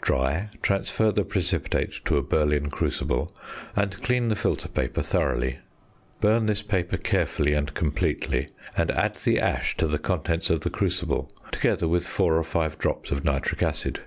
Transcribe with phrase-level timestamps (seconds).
[0.00, 3.36] Dry, transfer the precipitate to a Berlin crucible,
[3.76, 5.58] and clean the filter paper thoroughly.
[6.22, 10.70] Burn this paper carefully and completely; and add the ash to the contents of the
[10.70, 14.00] crucible, together with 4 or 5 drops of nitric acid.